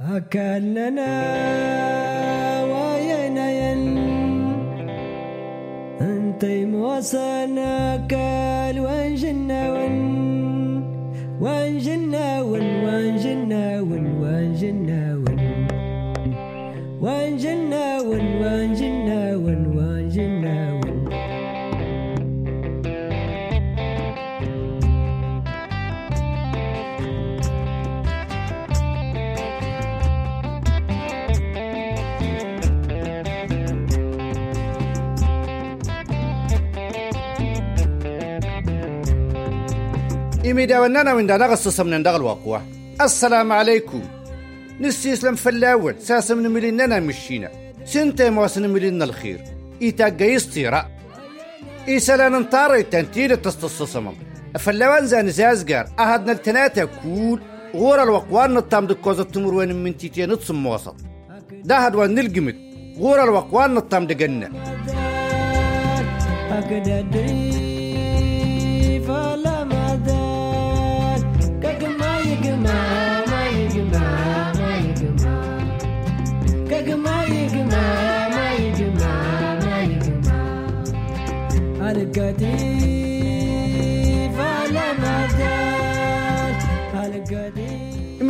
[0.00, 1.14] أكلنا
[2.64, 3.98] وينين؟
[6.00, 9.96] أنتي موصلنا كال وانجنا ون
[11.40, 15.40] وانجنا ون وانجنا ون وانجنا ون
[17.00, 17.63] وانجنا ون
[40.50, 42.62] إميدا ونانا من دانا غصص من داغ الواقوة.
[43.00, 44.02] السلام عليكم.
[44.80, 47.50] نسي إسلام فلاول ساسم نملينا مشينا.
[47.84, 49.40] سنتا مواسن ملينا الخير.
[49.82, 50.90] إيتا قيس طيرا
[51.88, 54.14] إيسالا ننطاري تنتيل تستصصمم
[54.58, 57.40] فلاوان زان زازقار أهدنا التناتا كول.
[57.74, 60.96] غور الوقوان نطام دكوزة تمر وين من تيتيا نتصم وسط.
[61.64, 62.56] ده هدوان نلقمت.
[62.98, 64.48] غور الوقوان نطام دقنا.
[66.50, 67.23] أقدر.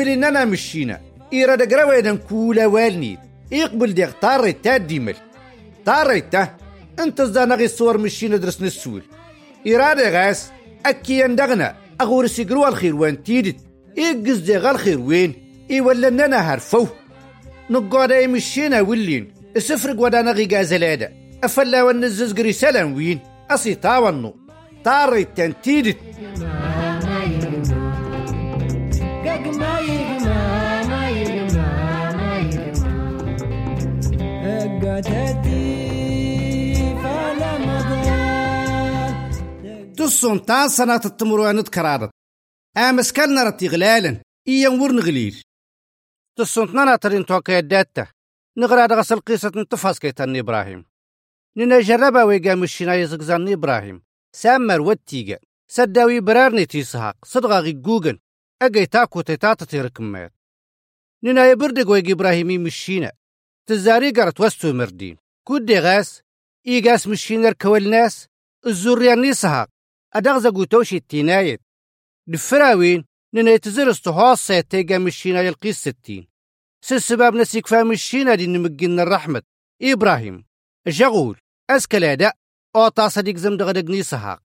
[0.05, 1.01] القديم ملينا مشينا.
[1.33, 3.19] إيرا دقرا ويدن كولا والنيد
[3.53, 5.17] يقبل ديغ طاري تا ديمل.
[5.85, 6.57] طاري تا
[6.99, 9.03] انت زانا غي الصور مشينا درس نسول.
[9.67, 10.51] إيرا غاس
[10.87, 11.77] أكي يندغنا.
[12.01, 13.57] أغور سيقروا الخير وين تيدت.
[13.99, 15.35] إيقز ديغ الخير وين.
[15.71, 16.87] إي ولا ننا هرفو
[17.71, 19.35] نقعد مشينا ولين.
[19.57, 21.13] السفرق ودانا غي غازلادا
[21.45, 23.19] أفلا ونزز قري سلام وين.
[23.51, 24.37] أصي تاونو
[24.85, 25.97] طاري تنتيدت
[40.47, 42.11] تان سنة التمروان كرادت
[42.77, 45.43] آمس كالنا رتي غلالا إيان ور نغليل
[46.39, 48.07] تصون تنانا ترين توكا يداتا.
[48.59, 50.85] نغراد غسل قيسة نتفاس كيتان إبراهيم.
[51.57, 54.03] نينا جربا ويقام الشنا يزقزان إبراهيم.
[54.33, 55.39] سامر ودتيجا
[55.69, 58.19] سداوي برارني تيسحاق صدغا غي جوجن
[58.63, 60.33] أجي تاكو تيتاتا تيركمات
[61.25, 63.13] نينا يبردق ويجي إبراهيمي مشينا.
[63.67, 65.17] تزاري قرت وستو مردين
[65.47, 66.23] كودي غاس
[66.67, 68.29] إيقاس مشينا ركوال ناس
[68.67, 69.69] الزوريان نيسحاق
[70.15, 71.61] أدغزقو توشي التينايت
[72.27, 73.05] دفراوين
[73.35, 76.27] نينا يتزرس تهاص سيتيجا مشينا يلقي الستين
[76.83, 79.43] سبب نسيك فا مشينا دي نمجن الرحمة.
[79.83, 80.45] إبراهيم.
[80.87, 81.39] جغول.
[81.71, 82.33] أسكلادا
[82.77, 84.43] أوطا صديق زم دغدق نيسحاق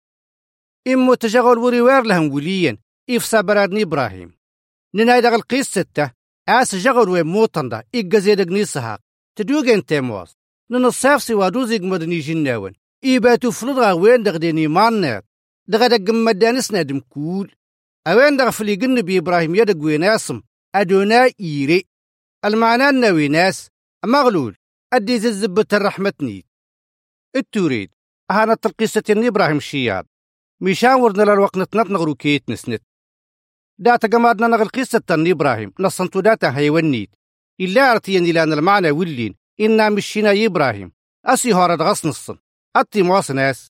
[0.87, 2.77] إمو تجغل وريوار لهم وليا
[3.09, 4.37] إفسا برادني إبراهيم.
[4.95, 6.11] نناي دغل قيس ستة
[6.49, 9.08] آس جغل ويموطن دا إيقا زيدق نيسحاق
[9.39, 10.35] تدوغين تيمواس
[10.71, 12.73] ننصاف سوا دوزيق مدني جناون.
[13.03, 15.25] إيباتو فلدغا وين دغديني مانات
[15.67, 17.51] دغدق مدانسنا دم كول.
[18.07, 20.41] أوين دغ فليقن بي إبراهيم يدق ويناسم
[20.75, 21.85] أدونا إيري.
[22.45, 23.69] المعنى النوي ناس.
[24.05, 24.55] مغلول.
[24.93, 26.45] أدي زبة الرحمة نيت
[27.35, 27.91] التوريد.
[28.31, 30.05] أهانا تلقيسة إبراهيم شياد.
[30.61, 32.83] ميشان ورنا للوقت نتنط نغرو كيت نسنت.
[33.77, 35.73] داتا قمادنا نغل قصة إبراهيم.
[35.79, 37.18] نصنتو داتا هيونيت
[37.61, 39.35] إلا أرتين إلى المعنى ولين.
[39.59, 40.91] إنا مشينا إبراهيم.
[41.25, 42.37] أسي هارد غص نصن
[42.75, 43.71] أطي مواس ناس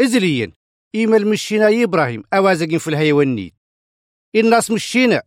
[0.00, 0.52] إزليين.
[0.94, 2.24] إيمل مشينا إبراهيم.
[2.32, 3.54] أوازقين في الهيونيت
[4.34, 5.22] الناس مشينا.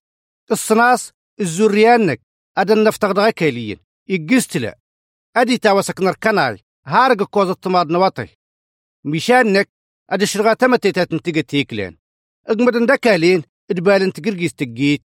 [0.52, 2.22] الصناص الزريانك.
[2.58, 3.78] أدن نفتقد غكاليين.
[4.10, 4.78] إقستلا.
[5.36, 6.58] أدي تاوسك نركناي.
[6.86, 8.28] هارق كوز الطماد نواطي.
[9.04, 9.70] مشانك.
[10.10, 11.98] أدي شرغا تمتي تنتقى تيكلين.
[12.48, 13.44] أقمد دكالين.
[13.72, 15.02] إدبال تقرقيس تقيت.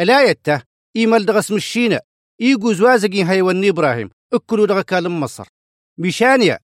[0.00, 0.66] الآية
[0.96, 2.00] إيمال دغس مشينا.
[2.40, 5.46] إيقو زوازقين هيوان إبراهيم أكلوا كالم مصر.
[5.98, 6.58] مشانيا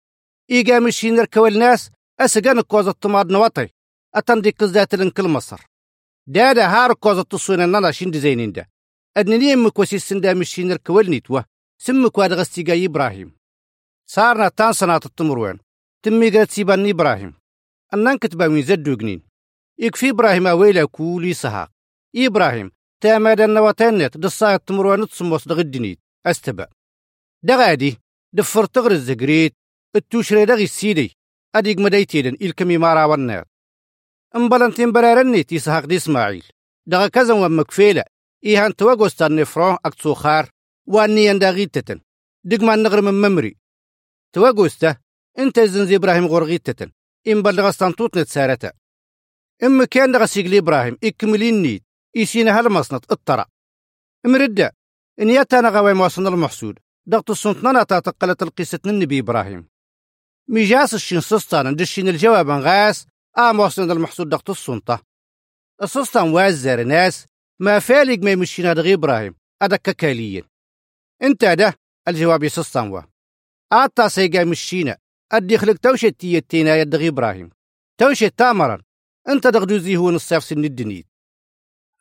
[0.52, 3.70] إيقا مشين ركوا الناس أسقان كوز الطماد نواطي
[4.16, 5.62] أتندي قزدات لنكل مصر.
[6.28, 8.66] دادا هار كوز التصوين النانا شند زينين دا.
[9.18, 11.42] أدنني أمك وسيسن دا مشين ركوا النيتوا
[11.78, 13.36] سمك وادغستيقا إبراهيم.
[14.10, 15.60] صارنا تان سنة التمروين
[16.04, 17.34] تمي قد سيبان إبراهيم.
[17.94, 19.22] أنان كتبا من زدو جنين
[19.80, 21.72] يكفي إبراهيم أويلا كولي سحاق
[22.16, 22.72] إبراهيم
[23.04, 26.00] تاماد النواتينت دصاية التمروين تصموس دغدنيت.
[26.26, 26.68] أستبا
[27.44, 27.98] دغادي
[28.34, 29.54] دفر تغر الزقريت
[29.96, 31.18] التوشري دغي السيدي
[31.56, 33.46] أديق مديتيدن إلكمي مارا والنار
[34.36, 36.44] أمبلنتين برارنيت يسحاق دي إسماعيل.
[36.88, 38.04] دغا كزن ومكفيلة
[38.46, 40.50] إيهان توغوستا نفرون أكتوخار
[40.88, 42.00] واني ينداغيتتن
[42.44, 43.58] دقما النغر من ممري.
[44.34, 44.98] توغوستا
[45.40, 46.92] انت زنزي إبراهيم غرغيتتن
[47.28, 48.72] إن بلغ استنطوط نتسارتا
[49.64, 51.84] إما كان دغا سيقلي إبراهيم إكملين نيت
[52.16, 53.46] إيسينا هالمصنط اطرا
[54.26, 54.76] مردة
[55.20, 56.80] إن يتانا غوي موصن المحسود.
[57.10, 59.68] ضغط السنتنا تقلت القصة النبي إبراهيم.
[60.48, 63.08] ميجاس الشين سستان دشين الجواب غاس.
[63.38, 65.04] آ موصن المحسود ضغط السنطة
[65.84, 67.26] السستان وازر ناس.
[67.60, 69.36] ما فالق ما يمشينا دغي إبراهيم.
[69.62, 70.44] أدك كاليين.
[71.24, 71.74] إنت ده؟
[72.08, 73.02] الجواب يسستان وا.
[73.72, 74.98] آتا سيقا مشينا
[75.32, 77.50] أدي خلق توشة تيتينا يدغي إبراهيم.
[77.98, 78.82] توشة تامرا
[79.30, 81.13] إنت دغدوزي هو نصف سن الدنيت.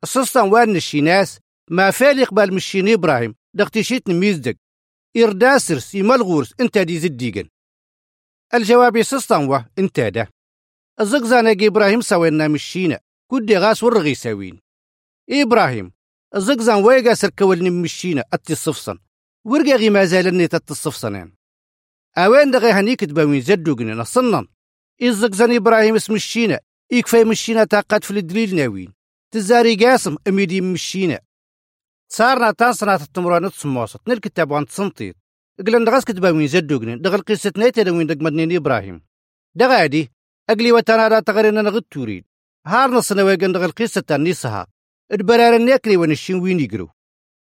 [0.04, 1.38] السستان وان الشيناس
[1.70, 4.58] ما فالق بالمشين إبراهيم دغتشيت نميزدك.
[5.16, 7.48] إرداسرس يملغورس إنت دي زديقن
[8.54, 10.28] الجواب يسستان وا إنت ده
[11.00, 13.00] الزقزانة إبراهيم سوينا مشينا
[13.30, 14.60] كودي غاس ورغي ساوين
[15.30, 15.92] إبراهيم
[16.34, 18.98] الزقزان ويغا سركول نمشينا أتي الصفصن
[19.44, 21.34] ورقا غي ما زالني تت الصفصنين
[22.18, 24.46] أوين دغي هنيك تباوين زدوغن نصنن.
[25.02, 26.60] الزقزان إبراهيم اسم الشينا
[26.92, 28.92] يكفي مشينا تاقات في الدليل ناوين.
[29.34, 31.20] تزاري قاسم أميدي مشينا
[32.08, 35.16] صارنا تانسنا تتمران تسموسط نل كتاب وان تصنطيط
[35.66, 39.02] قلن دغاس كتباوين زدوغن دغل قصة نيتا دوين دق مدنين إبراهيم.
[39.54, 40.10] دغادي
[40.50, 42.24] أقلي وتانا لا تغرينا نغد توريد.
[42.66, 44.66] هار نصنا ويقن دغل قصة تاني سها
[45.12, 46.90] البرار النيكني ونشين وين يقرو.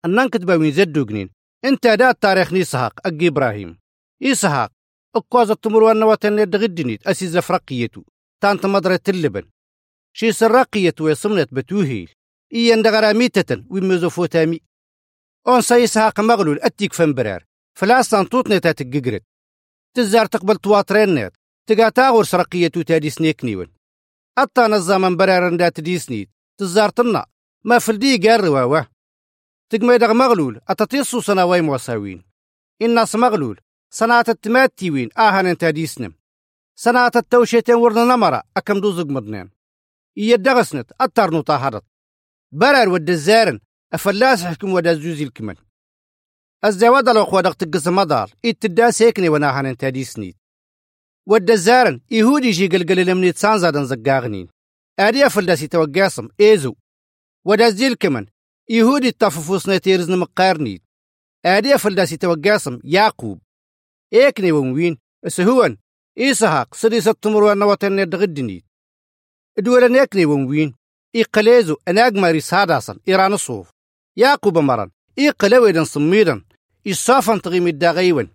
[0.05, 1.31] أنان كتباوين زدوغنين.
[1.65, 3.79] إنت دا التاريخ نيسحاق أقي إبراهيم.
[4.23, 4.71] إسحاق
[5.17, 8.03] أقواز التمروان وطن دغدنيت أسيز فرقيتو
[8.43, 9.43] تانت مدرة اللبن
[10.13, 12.11] شي سرقيتو يصمنت بتوهيل.
[12.55, 14.61] إيان دغرا ميتة وميزوفوتامي
[15.47, 17.45] أون سا إسحاق مغلول أتيك فنبرار.
[17.75, 19.23] فلاستان توتني تاتققرت
[19.95, 21.33] تزار تقبل تواترين نيت.
[21.67, 23.73] تقا تاغور سرقيتو تادي سنيك نيون
[24.39, 27.27] أتا نظام برارن دا تديسنيت تزار تنا
[27.65, 28.89] ما فلدي قار رواوة.
[29.71, 30.61] تقمي دغ مغلول.
[30.69, 32.23] أتطيصو سناوي موساوين
[32.83, 33.61] الناس مغلول.
[33.91, 36.15] صناعة التماتيوين آهن انت ديسنم
[36.77, 38.43] صناعة التوشيتين ورنا نمرة.
[38.57, 39.58] أكم دوزق مدنين.
[40.19, 41.85] يدغسنت أطر نطاهرت
[42.53, 43.61] برر ود الزارن
[43.93, 45.55] أفلاس حكم ودا زوزي الكمن
[46.65, 50.37] الزواد دغ تقس مدار إتدا سيكني وناهن انت ديسنيت
[51.27, 54.49] ود الزارن يهودي جي قلقل لمنيت سانزادن زقاغنين
[54.99, 56.75] آدي أفلاسي توقاسم إيزو
[57.45, 58.27] ودا زيل كمن
[58.71, 60.83] يهودي التففوس نتيرز مقارنيت
[61.45, 63.43] آدي أفلاسي توقاسم يعقوب
[64.13, 65.77] إيكني وموين سهوان
[66.19, 68.68] إيسحاق سديس التمر وطن دغدنيت
[69.59, 70.75] دولن يكني وموين
[71.15, 73.71] إيقليزو أناق ماري ساداسا إيران الصوف
[74.17, 76.45] يعقوب مرن إيقلويدن صميدن
[76.87, 78.31] إصافن تغيم الداغيون.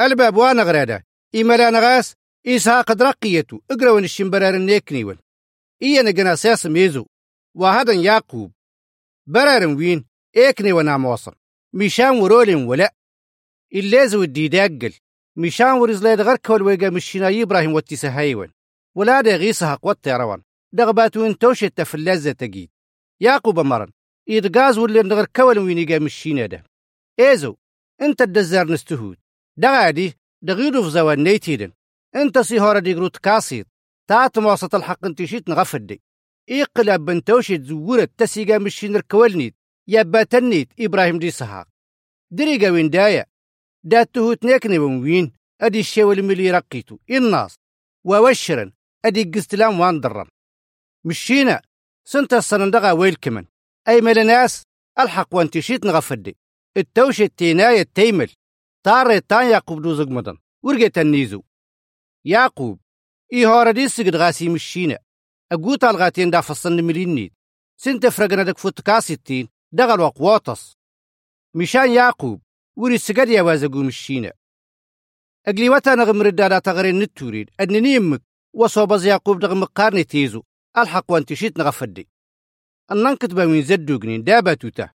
[0.00, 1.02] الباب وأنا غرادا
[1.34, 2.14] إيمالانا غاس
[2.46, 5.18] إيسحاق درقيتو اقرون الشمبرار النيكنيون
[5.82, 7.06] إيانا قنا ساس ميزو
[7.54, 8.52] وهذا يعقوب
[9.26, 10.04] برارن وين
[10.36, 11.34] إيكني ونعم وصل
[11.72, 12.94] ميشان ورولين ولا.
[13.74, 14.92] اللازو الديداقل.
[15.36, 18.52] ميشان ورزلاد غير كول ويقا مشينا إبراهيم واتسهايون
[18.96, 20.42] ولا دا غيسها قوات روان
[20.72, 22.70] دغباتو انتوش التفلازة تقيد
[23.20, 23.92] يعقوب مرن.
[24.28, 26.64] إدغاز واللي نغر كول وينيقا مشينا ده.
[27.20, 27.56] إيزو
[28.02, 29.16] إنت الدزار نستهود.
[29.56, 31.72] دغادي دغيدو في زوان نيتيدن.
[32.16, 33.66] إنت سيهورا ديقرو تكاسيط
[34.08, 36.02] تات موسط الحق انتشيت نغفدي
[36.50, 39.54] إيقلب بنتوشي تزورت تسيقا مشين الكولنيت
[39.88, 41.68] يباتنيت إبراهيم دي سحاق
[42.30, 43.26] دريقا وين دايا؟
[43.84, 46.98] داتهو تنيكني وين أدي الشيول ملي رقيتو.
[47.10, 47.54] الناس
[48.04, 48.72] ووشرا
[49.04, 50.28] أدي قستلام وان درم.
[51.04, 51.62] مشينا.
[52.04, 53.44] سنت السنندغا ويل كمن.
[53.88, 54.62] أي ملناس
[54.98, 56.36] ألحق وانتشيت نغفدي.
[56.76, 58.30] التوشي التيناية تيمل
[58.82, 60.38] طاري تان يعقوب دوزق مدن.
[60.62, 61.42] ورقة النيزو.
[62.24, 62.80] يعقوب
[63.32, 64.98] إي هوردي سقد غاسي مشينا.
[65.52, 67.32] أقوت الغاتين دا فصن ملينيت
[67.76, 70.74] سنت فرقنا دك فوت كاسيتين دغل وقواطس
[71.54, 72.42] مشان يعقوب
[72.76, 74.32] وري سقد يا وازقو مشينا.
[75.46, 77.50] أقلي وتا نغم ردادا تغرين نتوريد.
[77.60, 78.22] أنني يمك.
[78.54, 80.42] وصوبز يعقوب دغم قارني تيزو.
[80.78, 82.08] الحق وانتشيت نغفدي.
[82.92, 84.90] أنن كتبا من زدو جنين دابا توتا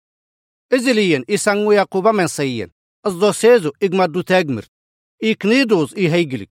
[0.74, 2.72] إزليا إسانو يعقوب من سيين.
[3.06, 4.66] أصدو سيزو إقمدو تاجمر
[5.24, 6.50] إكنيدوز إي هيجلك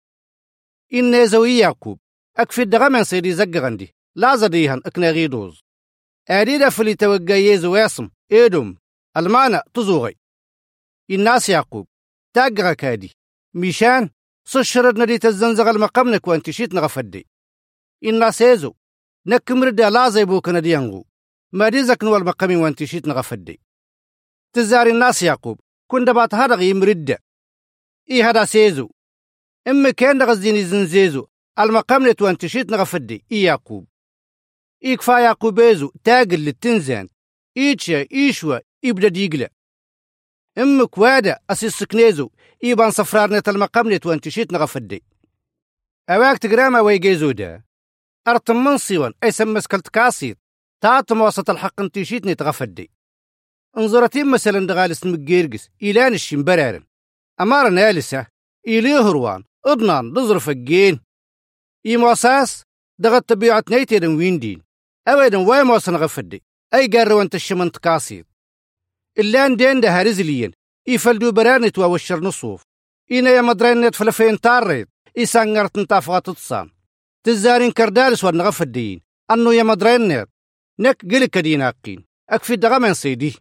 [0.95, 1.99] إن زوي يعقوب.
[2.37, 3.95] أكفي دغمان سيدي زقغندي.
[4.17, 5.63] لا زديهن أكناغيدوز
[6.31, 8.11] أريد فلي توقع يزو ياسم.
[8.33, 8.77] إيدوم.
[9.17, 10.17] المعنى تزوغي.
[11.11, 11.87] الناس يعقوب.
[12.35, 13.13] تاقغا كادي.
[13.55, 14.11] ميشان
[14.51, 17.27] سشرد ندي تزنزغ المقام وانت شيت نغفدي.
[18.05, 18.75] الناس يزو
[19.27, 21.07] نكمر دا لا زيبوك نديانغو
[21.53, 23.61] ما دي زكنو المقام وانت شيت نغفدي.
[24.53, 27.19] تزاري الناس يعقوب كن دبات هرغ يمرد
[28.11, 28.91] إي هذا سيزو.
[29.69, 31.27] إما كان غزيني زنزيزو
[31.59, 33.87] المقام وانت شيت نغفدي إي يعقوب.
[34.85, 37.09] إيكفا يعقوبيزو تاقل للتنزان
[37.57, 39.51] إيتشا إيشوا إبدا ديقلا.
[40.59, 42.31] إم كوادا أسيس سكنيزو
[42.65, 45.03] إيبان صفرار نت المقام نت وانتشيت نغفدي.
[46.11, 47.63] أواك تقراما ويجيزو دا
[48.29, 50.39] أرتم من صيوان أي سمس كلت كاسيت.
[50.83, 52.91] تاتم وسط الحق انتشيت نتغفدي.
[53.77, 56.85] انظرتين مثلا دغالس مجيرجس إيلان الشمبرارن
[57.41, 58.27] أمارا نالسة
[58.69, 61.01] إيلي هروان أضنان دزرف الجين
[61.87, 62.63] إيموساس
[62.99, 64.63] دغت طبيعة نيتيرن ويندين.
[65.09, 66.43] أبدا واي موسن غفدي
[66.75, 68.27] أي قارو أنت الشمنت قاسيد
[69.19, 70.53] اللان دين ده هارزليين.
[71.31, 72.63] برانت ووشر نصوف.
[73.11, 74.89] إينا يا مدرينت فلفين تاريت.
[75.19, 76.71] إيسانغرت نتافغة تصان
[77.25, 80.29] تزارين كردالس ونغفدين أنو يا مدرينت
[80.81, 83.37] نك قلك ديناقين أكفي دغمن سيدي.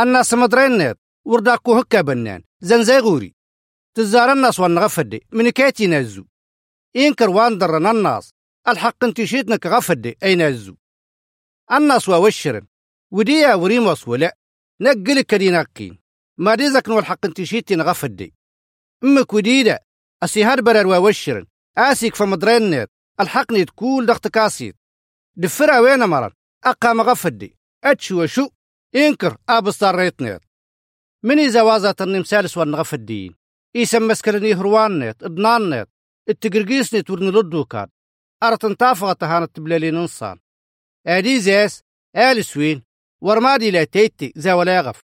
[0.00, 2.42] الناس مدرينت ورداكو هكا بنان.
[2.60, 3.34] زنزي غوري.
[3.94, 6.24] تزار الناس ونغفدي من كيتي نزو
[6.96, 8.30] إنكر واندرن الناس.
[8.68, 10.16] الحق انت شيتنك غفدي.
[10.22, 10.74] أي نزو
[11.72, 12.66] الناس ووشرن
[13.10, 14.36] وديا وريموس ولا.
[14.80, 16.01] نقلك كديناقين
[16.42, 18.34] ما ديزك نو الحق انت شيتين غفدي
[19.04, 19.80] أمك وديدة
[20.22, 21.46] اسيهار برر ووشرن
[21.78, 24.76] آسيك فمدرينت الحقني تكول دخت كاسيت.
[25.36, 26.30] دفرا وين مرن؟
[26.64, 28.48] أقام غفدي أتشو وشو؟
[28.94, 30.40] إنكر أبصار ريتنيت
[31.22, 33.34] مني زوازة النمسالس والنغفدين
[33.76, 35.88] إيسم مسكلني هروانيت ادنانيت
[36.28, 37.88] التقرقيسنيت ورنلدو كان.
[38.42, 40.38] أرتن تافغة تهانت بلالي ننصان.
[41.06, 41.82] أدي زيس
[42.16, 42.82] آل سوين
[43.20, 45.11] ورمادي لا تيتي زا ولا يغف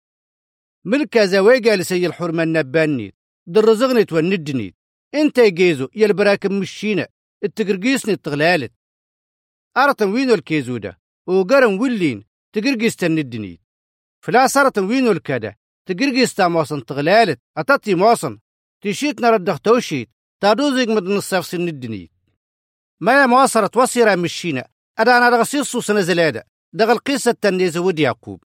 [0.84, 3.14] ملكا زواجا لسي الحرمة النبانيت
[3.46, 4.76] درزغنيت والندنيت
[5.14, 7.08] انت يجيزو يلبراكم مشينا
[7.44, 8.72] التقرقيسني تغلالت.
[9.76, 13.60] أرتن وينو الكيزو ده؟ وقرن ولين تقرقيس الندنيت
[14.25, 17.40] فلا صارت وينو الكده تقرقيس تا موصن تغلالت.
[17.56, 18.38] أتاتي موصن
[18.80, 20.10] تشيت نردخ توشيت
[20.40, 22.10] تادوزيق مدن الصفص الندنيت
[23.00, 24.68] ما مواصرت وصيرا مشينا
[24.99, 28.44] أدانا رغسيصو سنة زلادة دغ القصة تنيز ود يعقوب.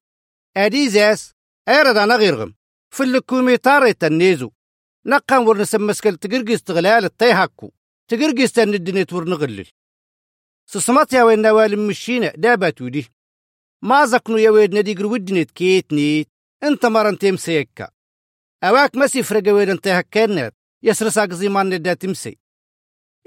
[0.56, 1.35] أدي زاس
[1.68, 2.54] أيرد أنا غيرغم
[2.90, 4.50] في اللكومي طاري تنيزو.
[5.06, 7.72] نقام ورنسم مسكل تقرقيس تغلال الطيهاكو
[8.08, 9.66] تقرقيس تندنيت ورنغلل
[10.66, 13.06] سسمات يا وين نوال مشينا دابات ودي.
[13.82, 16.28] ما زقنو يا وين نديقر ودنيت كيت نيت.
[16.62, 17.90] انت مرن تمسيكا
[18.64, 22.38] أواك مسي فرق وين انت هكينات يسرساق زيمان ندا تمسي.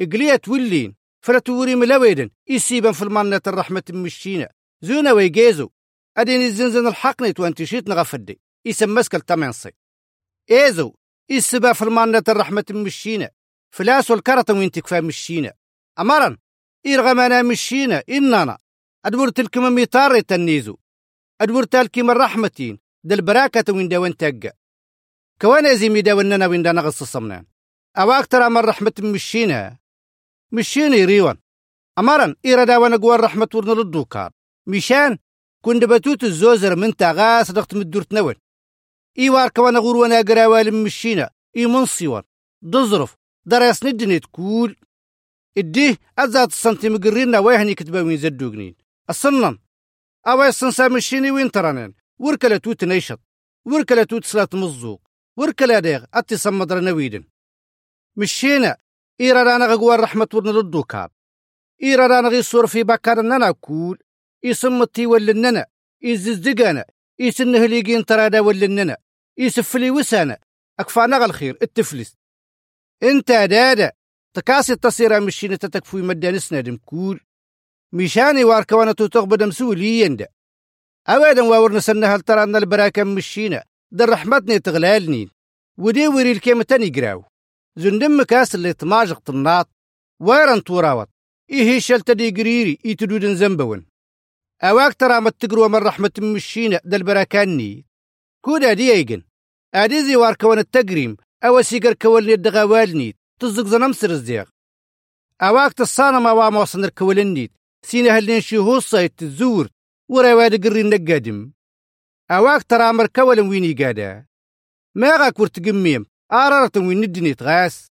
[0.02, 4.50] إقليت ولين فرتوري ملويدن يسيبن في المنة الرحمة مشينا
[4.82, 5.70] زونا ويجيزو
[6.20, 8.42] أدين الزنزن الحقنت وأنت شيت نغفدي.
[8.66, 9.72] يسم مسكل تمنصي.
[10.52, 10.94] إيزو
[11.30, 13.30] يسبا في المنة الرحمة مشينا
[13.72, 15.54] فلاس والكرة وين تكفى مشينا
[16.00, 16.38] أمرا
[16.88, 18.58] إرغمنا مشينا إننا
[19.06, 20.78] أدور تلك ميطار تنيزو
[21.42, 24.54] أدور تلك من رحمتين دل براكة وين دا وين تقى
[25.42, 27.46] كوانا زي دا ويننا وين دا نغص الصمنان
[27.98, 29.78] أواك ترى من رحمة مشينا
[30.52, 31.38] مشيني ريوان
[32.00, 34.32] أمرا إيردا وأنا قوان رحمة ورنا للدوكار.
[34.68, 35.18] مشان
[35.62, 38.36] كن بتوت الزوزر من تاغا صدقت مدور تنون
[39.20, 41.30] إيوار كوانا غور وأنا قراوال مشينا.
[41.58, 42.24] إي منصيوان
[42.62, 43.16] دزرف.
[43.46, 44.76] درس ندني تقول.
[45.58, 48.76] إديه أزاد السنتي مقرينا ويهني كتبا وين زدوقنين
[49.10, 49.60] الصنن
[50.28, 51.94] أوا السنسا مشيني وين ترانين.
[52.20, 53.20] وركلا توت نيشط.
[53.66, 55.02] وركلا توت سلات مزوق.
[55.38, 56.06] وركلا ديغ.
[56.14, 57.24] أتي صمدر نويدن.
[58.16, 58.78] مشينا.
[59.22, 61.10] إيرا رانا غوار رحمة ورن للدوكار
[61.84, 64.00] إيرا رانا غي صور في بكار ننا كول
[64.44, 65.66] يسمتي ولننا
[66.02, 66.86] يززدقانا
[67.20, 68.98] يسنه ليقين ترادا ولننا
[69.38, 70.40] يسفلي وسانا
[70.80, 72.16] أكفانا الخير التفلس.
[73.04, 73.92] إنت دادا
[74.34, 76.80] تكاسي تصيرا مشينا تتكفوي مدان سنادم
[77.94, 80.28] مشاني واركوانا تغبد مسؤولي يندا.
[81.08, 85.30] أبدا واورنا ترى أن البراكة مشينا در رحمتني تغلالني
[85.78, 87.24] ودي وري الكيمة تاني قراو.
[87.78, 89.70] زندم كاس اللي تماجق طناط
[90.22, 91.10] ويرن توراوت
[91.50, 93.86] إيه شلت دي قريري يتدودن زنبون.
[94.64, 97.86] أواك ترى ما تقروا من رحمة مشينا دل براكاني
[98.42, 99.24] كودا دي إيجن.
[99.74, 101.18] أديزي واركوان التقريم.
[101.44, 104.46] أو سيقر كولني الدغاوالني تزق زنمسر الزيغ.
[105.42, 107.52] أواك تصانا ما وام وصن الكولني
[107.86, 109.70] سينا هلين شيهو الصيت تزور.
[110.10, 111.52] وراواد قرين نقادم.
[112.32, 114.26] أواك ترى مركولا ويني قادا
[114.96, 117.88] ما غاك ورتقميم آرارت وين الدنيت غاس.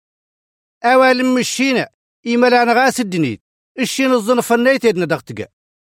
[0.85, 1.89] أوال مشينا
[2.27, 3.41] إيمالا أنا غاس الدنيت.
[3.79, 5.47] الشين الظنف النيت يدنا دغتقا.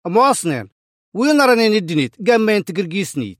[0.07, 0.69] مواصنين.
[1.13, 3.39] وين راني الدنيت قام ما ينت قرقيسنيت.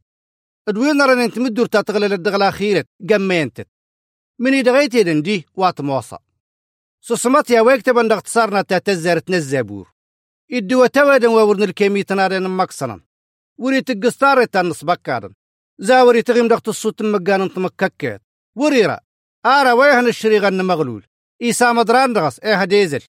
[0.75, 3.67] وين راني انت مدور تاتغلل الدغلا خيرت ينتت
[4.39, 6.17] من يدغيت يدن دي وات موصى
[7.01, 9.93] سوسمات يا ويك تبن اختصارنا تاتزارت نزابور
[10.51, 13.01] إدوا توادن وورن الكيمي تنارين مكسنا
[13.57, 15.33] وري تقستاري تنص بكارن.
[15.79, 18.21] زاوري تغيم دغت الصوت مقان تمككت
[18.55, 18.99] وريرا
[19.45, 21.05] آرا ويهن الشريغن مغلول.
[21.41, 23.01] إيسا مدران دغس إيه ديزل.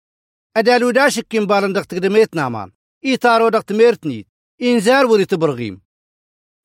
[0.56, 2.72] أدالو داشك كيم بالن دغت قدميت نامان.
[3.04, 4.26] إيتارو دغت ميرتنيت.
[4.62, 5.82] إنزار وري تبرغيم.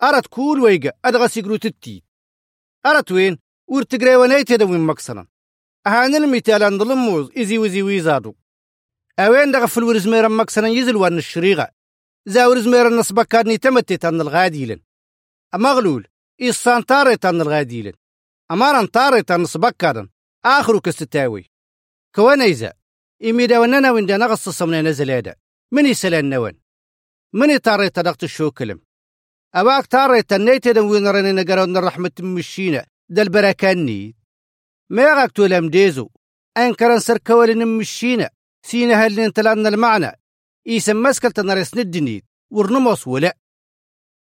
[0.04, 2.04] أرت كول ويقا أدغس يقرو تتيت
[2.86, 3.38] أرت وين؟
[3.68, 5.28] ورتقري ونيت يدوين مكسنا.
[5.88, 8.34] أهان المثال عند الموز إزي وزي ويزادو.
[9.20, 11.70] أوين دغ في الورز ميرا مكسنا يزل وان الشريغة.
[12.26, 14.80] زاورز ميرا نصبكارني تمتت عن الغاديلن.
[15.56, 16.08] أمغلول
[16.42, 17.94] إيصان طاريتان الغاديلن.
[18.52, 20.10] أمارن طاريتان سبكارن
[20.46, 21.52] آخرو كستاوي.
[22.16, 22.74] كوانيزا.
[23.24, 25.36] إمي داوننا وين دا نغص صمنا نزل هذا
[25.74, 26.56] من يسلان نوان
[27.34, 28.82] من يطاريتا دغت الشوكلم
[29.56, 34.16] أواك طاريتا نيتا دن وين راني نقرون الرحمة مشينا دا البركاني
[34.90, 36.10] ما يغاك تولام ديزو
[36.58, 38.30] أنكرن سركوالي مشينا
[38.66, 40.12] سينا هل انتلان المعنى
[40.68, 43.38] إيسا مسكل تنرس ندنيد ورنموس ولا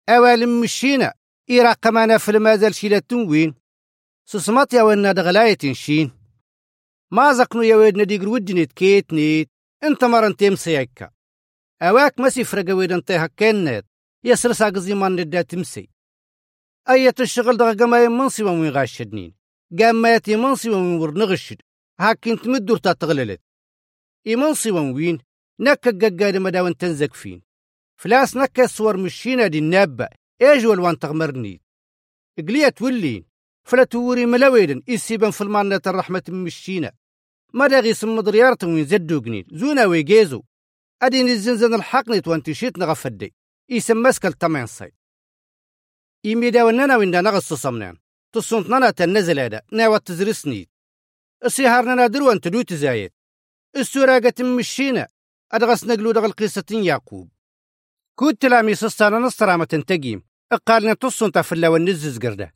[0.09, 1.13] أوال مشينا
[1.49, 3.55] إيرا قمانا في المازال شيلة تنوين
[4.25, 6.11] سسمات يا ونا دغلاية شين
[7.11, 9.49] ما زقنو يا ويدنا ديقر ودنيت كيت نيت
[9.83, 11.12] انت مرن تيم سيكا
[11.83, 13.85] أواك مسي فرقا ويدن تيها كنت
[14.23, 15.89] يسر ساقزي من ندا تمسي.
[16.89, 19.35] أية الشغل دغا قما يمنصي ومن غاشدنين.
[19.79, 21.61] قام يتي منصي ومن ورنغشد
[21.99, 23.41] هاكين تمدور تغللت.
[24.27, 25.17] إيمنصي وين
[25.59, 27.41] نكا قاقاد مداون تنزك فين.
[27.97, 30.07] فلاس نكا صور مشينا دي النابة
[30.41, 31.61] ايجوال وان تغمرني
[32.37, 33.25] قلية تولين.
[33.63, 36.91] فلا توري ملويدن إسيبن في المانة الرحمة مشينا.
[37.53, 40.43] ما داغي سم دريارة وين زدو قنين زونا ويجيزو.
[41.03, 43.33] أدين الزنزن الحقني وانتشيت نغفدي.
[43.71, 44.91] إيسم مسكل تمين صي.
[46.25, 47.97] إيمي داوننا وين دا نغص صمنان.
[48.33, 49.61] تصنت نانا تنزل هذا.
[49.71, 50.69] ناوى تزرسني
[51.45, 53.11] السيهارنا دروان تدو تزايد
[53.75, 55.07] السراقة مشينا.
[55.51, 57.29] أدغس نقلو دغ القصة يعقوب
[58.15, 60.23] كود تلامي سستانا نصرامة تنتقيم.
[60.51, 62.53] أقالنا تصن تفلا ونزز قرده.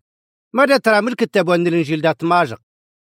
[0.54, 2.62] ماذا ترى من الكتاب وان الإنجيل دات ماجق؟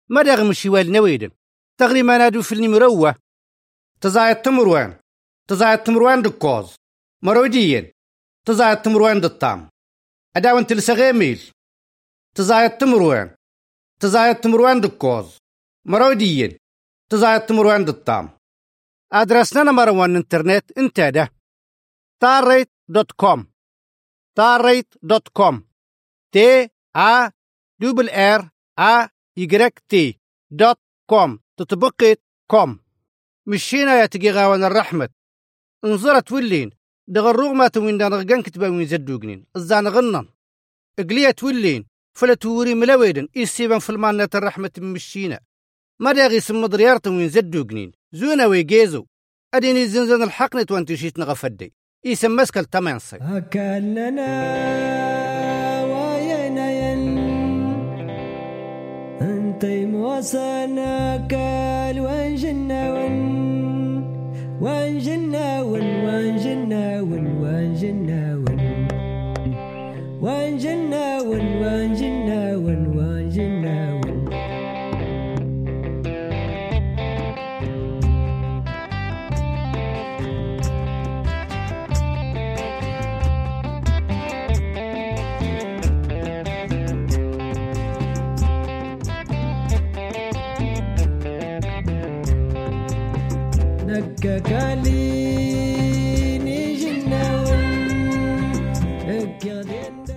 [0.10, 1.30] ماذا غمشي وال نويدن
[1.78, 3.16] تغري ما نادو في المروة.
[4.02, 5.00] تزايد تمروان.
[5.48, 6.76] تزايد تمروان دكوز
[7.24, 7.92] مروديين
[8.46, 9.70] تزايد تمروان دالطام
[10.38, 11.52] أداون تلسغيميل
[12.36, 13.36] تزايد تمروان
[14.00, 15.38] تزايد تمروان دكوز
[15.86, 16.58] مروديين
[17.10, 18.30] تزايد تمروان دالطام
[19.14, 21.30] أدرسنا مروان انترنت انت ده
[22.22, 23.48] تاريت دوت كوم
[24.36, 25.68] تاريت دوت كوم
[26.32, 27.30] تي آ
[27.82, 30.20] دبل آر آ يجرك تي
[30.52, 30.80] دوت
[31.10, 32.80] كوم تطبقت كوم
[33.48, 35.10] مشينا يا تجي غاوان الرحمة
[35.86, 36.70] انظرت ولين.
[37.08, 40.26] دغ الرغمة وين دان غان كتبا وين زدوقنين الزان غنن
[41.00, 41.86] اقلية ولين.
[42.18, 43.28] فلا توري ملويدن.
[43.38, 45.40] إسيبان في المانة الرحمة مشينا
[46.00, 49.06] ما داغي سم دريارة وين زدوقنين زونا ويجيزو
[49.54, 51.74] أديني الزنزان الحقنة وانتشيت نغفدي
[52.06, 54.32] يسم مسكل تمن صي أكلنا
[55.84, 57.18] وينين
[59.22, 60.55] أنتي موسانا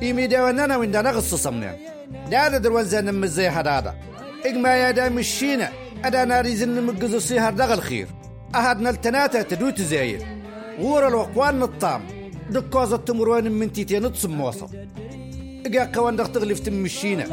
[0.02, 1.76] إيمي داوننا وين دان غص صمنا
[2.30, 3.94] دا دروان زان مزي هذا
[4.46, 5.68] إجما يا دا مشينا
[6.04, 8.06] أدا ناري زن مقزو سيهر دغ الخير.
[8.54, 10.22] أهدنا التناتة تدو تزايد
[10.80, 12.02] غور الوقوان الطام
[12.50, 14.70] دكوزة تمروان من تيتين نتصم وسط
[15.66, 17.24] إجا قوان دغ تغلف تمشينا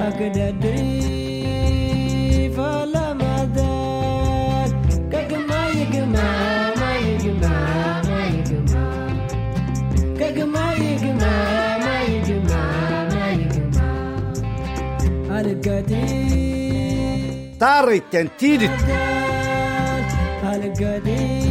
[0.00, 1.13] رمضان
[17.60, 18.70] طاري تنتيدت
[20.54, 21.44] القديم